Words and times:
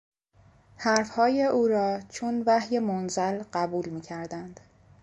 حرفهای 0.77 1.43
او 1.43 1.67
را 1.67 1.99
چون 2.09 2.43
وحی 2.45 2.79
منزل 2.79 3.43
قبول 3.53 3.89
میکردند. 3.89 4.59